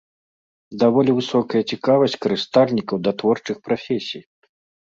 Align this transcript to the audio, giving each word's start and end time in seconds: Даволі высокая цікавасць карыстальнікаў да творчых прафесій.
Даволі 0.83 1.11
высокая 1.19 1.61
цікавасць 1.75 2.17
карыстальнікаў 2.25 2.97
да 3.09 3.15
творчых 3.21 3.57
прафесій. 3.69 4.21